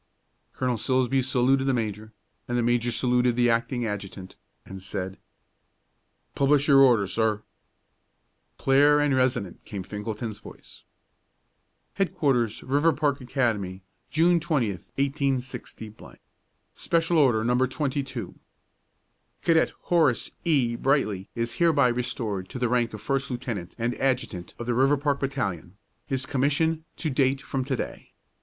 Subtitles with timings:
[0.53, 2.11] Colonel Silsbee saluted the major,
[2.47, 4.35] and the major saluted the acting adjutant,
[4.65, 5.19] and said,
[6.33, 7.43] "Publish your Order, sir."
[8.57, 10.85] Clear and resonant came Finkelton's voice:
[11.97, 13.83] HEADQUARTERS, RIVERPARK ACADEMY.
[14.09, 15.75] June 20, 186.
[16.73, 17.65] SPECIAL ORDER, NO.
[17.67, 18.39] 22.
[19.43, 20.75] Cadet Horace E.
[20.75, 25.19] Brightly is hereby restored to the rank of First Lieutenant and Adjutant of the Riverpark
[25.19, 25.77] Battalion,
[26.07, 28.13] his commission to date from to day.